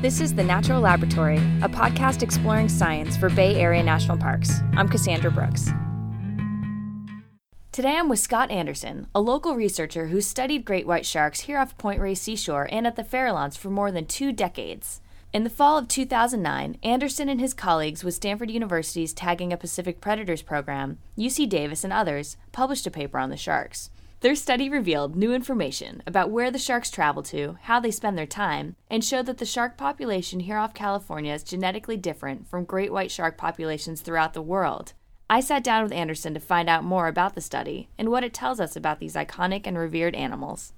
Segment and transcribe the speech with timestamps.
[0.00, 4.60] This is The Natural Laboratory, a podcast exploring science for Bay Area national parks.
[4.76, 5.70] I'm Cassandra Brooks.
[7.70, 11.78] Today I'm with Scott Anderson, a local researcher who's studied great white sharks here off
[11.78, 15.00] Point Reyes Seashore and at the Farallones for more than two decades.
[15.32, 20.00] In the fall of 2009, Anderson and his colleagues with Stanford University's Tagging a Pacific
[20.00, 23.88] Predators program, UC Davis, and others published a paper on the sharks.
[24.22, 28.24] Their study revealed new information about where the sharks travel to, how they spend their
[28.24, 32.92] time, and showed that the shark population here off California is genetically different from great
[32.92, 34.92] white shark populations throughout the world.
[35.28, 38.32] I sat down with Anderson to find out more about the study and what it
[38.32, 40.72] tells us about these iconic and revered animals.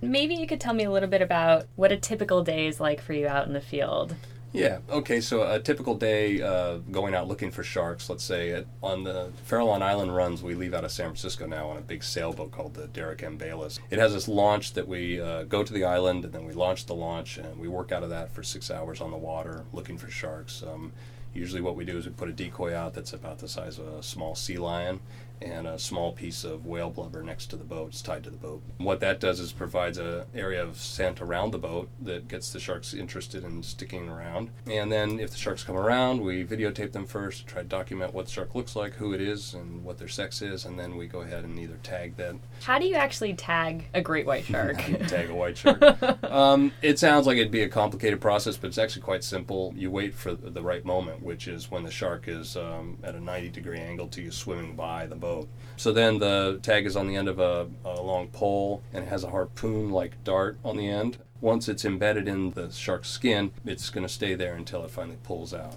[0.00, 3.00] Maybe you could tell me a little bit about what a typical day is like
[3.00, 4.14] for you out in the field.
[4.58, 4.78] Yeah.
[4.90, 5.20] Okay.
[5.20, 8.10] So a typical day uh, going out looking for sharks.
[8.10, 11.68] Let's say at, on the Farallon Island runs, we leave out of San Francisco now
[11.68, 13.38] on a big sailboat called the Derek M.
[13.38, 13.78] Baylis.
[13.90, 16.86] It has this launch that we uh, go to the island and then we launch
[16.86, 19.96] the launch and we work out of that for six hours on the water looking
[19.96, 20.62] for sharks.
[20.62, 20.92] Um,
[21.38, 23.86] usually, what we do is we put a decoy out that's about the size of
[23.86, 25.00] a small sea lion,
[25.40, 27.88] and a small piece of whale blubber next to the boat.
[27.88, 28.62] It's tied to the boat.
[28.78, 32.60] What that does is provides a area of scent around the boat that gets the
[32.60, 34.50] sharks interested in sticking around.
[34.66, 38.26] And then if the sharks come around, we videotape them first, try to document what
[38.26, 41.06] the shark looks like, who it is, and what their sex is, and then we
[41.06, 42.40] go ahead and either tag them.
[42.62, 44.76] How do you actually tag a great white shark?
[45.06, 45.82] tag a white shark.
[46.24, 49.72] um, it sounds like it'd be a complicated process, but it's actually quite simple.
[49.76, 53.20] You wait for the right moment, which is when the shark is um, at a
[53.20, 55.46] 90 degree angle to you swimming by the boat.
[55.76, 59.08] So then the tag is on the end of a, a long pole and it
[59.08, 61.18] has a harpoon like dart on the end.
[61.42, 65.18] Once it's embedded in the shark's skin, it's going to stay there until it finally
[65.22, 65.76] pulls out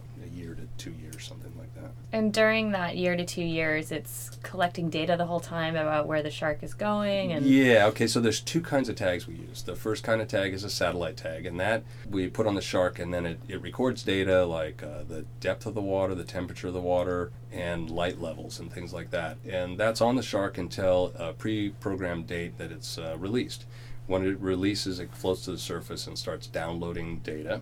[0.51, 1.91] year to two years, something like that.
[2.11, 6.21] and during that year to two years, it's collecting data the whole time about where
[6.21, 7.31] the shark is going.
[7.31, 8.07] And yeah, okay.
[8.07, 9.61] So there's two kinds of tags we use.
[9.63, 12.61] The first kind of tag is a satellite tag, and that we put on the
[12.61, 16.23] shark, and then it, it records data like uh, the depth of the water, the
[16.23, 19.37] temperature of the water, and light levels and things like that.
[19.47, 23.65] And that's on the shark until a pre-programmed date that it's uh, released.
[24.07, 27.61] When it releases, it floats to the surface and starts downloading data.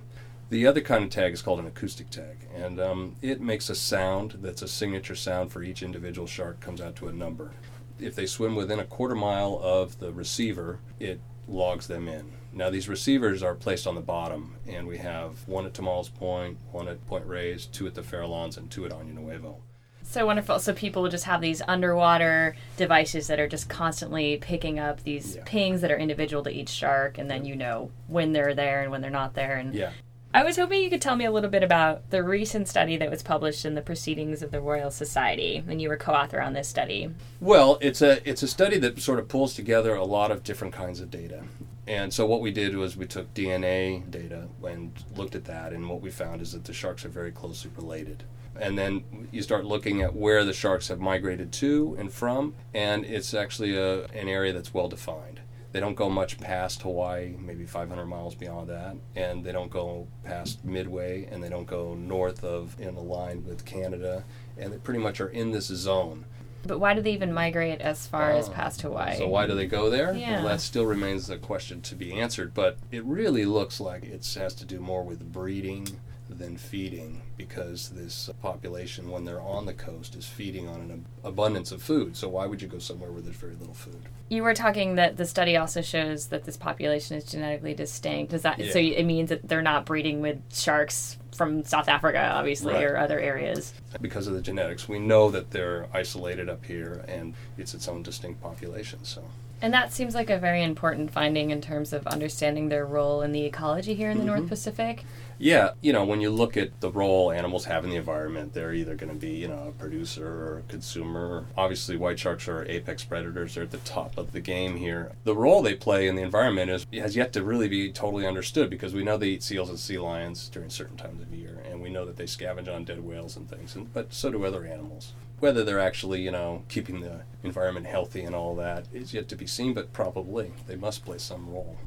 [0.50, 3.76] The other kind of tag is called an acoustic tag, and um, it makes a
[3.76, 7.52] sound that's a signature sound for each individual shark, comes out to a number.
[8.00, 12.32] If they swim within a quarter mile of the receiver, it logs them in.
[12.52, 16.58] Now, these receivers are placed on the bottom, and we have one at Tomales Point,
[16.72, 19.62] one at Point Reyes, two at the Farallones, and two at Año Nuevo.
[20.02, 20.58] So wonderful.
[20.58, 25.44] So people just have these underwater devices that are just constantly picking up these yeah.
[25.46, 28.90] pings that are individual to each shark, and then you know when they're there and
[28.90, 29.58] when they're not there.
[29.58, 29.92] And yeah.
[30.32, 33.10] I was hoping you could tell me a little bit about the recent study that
[33.10, 36.68] was published in the Proceedings of the Royal Society, and you were co-author on this
[36.68, 37.10] study.
[37.42, 40.72] Well, it's a it's a study that sort of pulls together a lot of different
[40.72, 41.46] kinds of data.
[41.88, 45.90] And so what we did was we took DNA data and looked at that, and
[45.90, 48.24] what we found is that the sharks are very closely related.
[48.56, 53.04] And then you start looking at where the sharks have migrated to and from, and
[53.04, 55.40] it's actually a, an area that's well defined.
[55.72, 60.08] They don't go much past Hawaii, maybe 500 miles beyond that, and they don't go
[60.24, 64.24] past Midway, and they don't go north of in a line with Canada,
[64.58, 66.26] and they pretty much are in this zone.
[66.66, 69.18] But why do they even migrate as far uh, as past Hawaii?
[69.18, 70.14] So why do they go there?
[70.14, 70.40] Yeah.
[70.40, 74.28] Well, that still remains a question to be answered, but it really looks like it
[74.36, 75.88] has to do more with breeding
[76.30, 81.72] than feeding because this population, when they're on the coast, is feeding on an abundance
[81.72, 82.16] of food.
[82.16, 84.02] So why would you go somewhere where there's very little food?
[84.30, 88.32] You were talking that the study also shows that this population is genetically distinct.
[88.32, 88.72] Does that yeah.
[88.72, 92.84] so it means that they're not breeding with sharks from South Africa, obviously, right.
[92.84, 93.74] or other areas?
[94.02, 98.04] Because of the genetics, we know that they're isolated up here, and it's its own
[98.04, 99.00] distinct population.
[99.04, 99.24] So.
[99.62, 103.34] And that seems like a very important finding in terms of understanding their role in
[103.34, 104.38] the ecology here in the mm-hmm.
[104.38, 105.04] North Pacific.
[105.38, 108.74] Yeah, you know, when you look at the role animals have in the environment, they're
[108.74, 111.46] either going to be, you know, a producer or a consumer.
[111.58, 113.56] Obviously, white sharks are apex predators.
[113.56, 115.14] They're at the top of the game here.
[115.24, 118.70] The role they play in the environment is has yet to really be totally understood
[118.70, 121.82] because we know they eat seals and sea lions during certain times of year, and
[121.82, 124.66] we know that they scavenge on dead whales and things, and, but so do other
[124.66, 125.14] animals.
[125.40, 129.36] Whether they're actually, you know, keeping the environment healthy and all that is yet to
[129.36, 131.78] be seen, but probably they must play some role.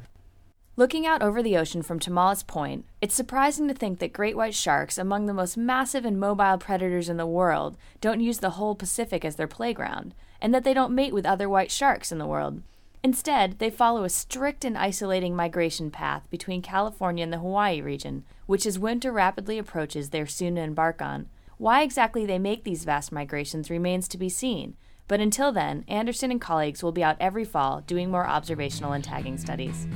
[0.75, 4.54] Looking out over the ocean from Tomales Point, it's surprising to think that great white
[4.54, 8.75] sharks, among the most massive and mobile predators in the world, don't use the whole
[8.75, 12.26] Pacific as their playground, and that they don't mate with other white sharks in the
[12.26, 12.62] world.
[13.05, 18.25] Instead, they follow a strict and isolating migration path between California and the Hawaii region,
[18.46, 21.28] which as winter rapidly approaches they're soon to embark on.
[21.62, 24.76] Why exactly they make these vast migrations remains to be seen,
[25.06, 29.04] but until then, Anderson and colleagues will be out every fall doing more observational and
[29.04, 29.86] tagging studies.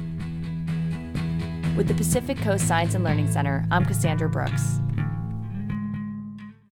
[1.77, 4.79] With the Pacific Coast Science and Learning Center, I'm Cassandra Brooks.